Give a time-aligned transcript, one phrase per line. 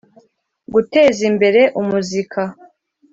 [0.73, 2.41] guteza imbere umuzika